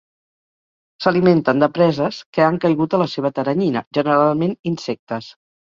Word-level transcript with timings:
S'alimenten 1.05 1.61
de 1.63 1.69
preses 1.77 2.23
que 2.39 2.47
han 2.47 2.59
caigut 2.67 2.97
a 2.99 3.03
la 3.05 3.09
seva 3.15 3.35
teranyina, 3.39 3.87
generalment 4.01 4.61
insectes. 4.75 5.35